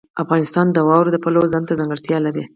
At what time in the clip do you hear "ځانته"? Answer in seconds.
1.53-1.73